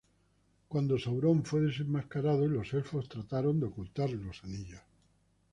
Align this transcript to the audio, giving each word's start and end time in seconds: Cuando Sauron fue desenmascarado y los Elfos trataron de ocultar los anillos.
Cuando 0.67 0.97
Sauron 0.97 1.45
fue 1.45 1.61
desenmascarado 1.61 2.43
y 2.45 2.49
los 2.49 2.73
Elfos 2.73 3.07
trataron 3.07 3.59
de 3.59 3.67
ocultar 3.67 4.09
los 4.09 4.43
anillos. 4.43 4.81